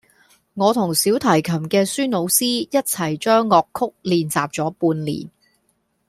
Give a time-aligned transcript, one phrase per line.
[0.55, 5.29] 我同小提琴嘅孫老師一齊將樂曲練習咗半年